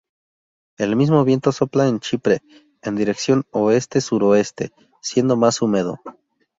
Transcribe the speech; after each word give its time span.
El 0.79 0.95
mismo 0.95 1.23
viento 1.23 1.51
sopla 1.51 1.87
en 1.87 1.99
Chipre 1.99 2.39
en 2.81 2.95
dirección 2.95 3.45
oeste-suroeste, 3.51 4.71
siendo 4.99 5.37
más 5.37 5.61
húmedo. 5.61 5.99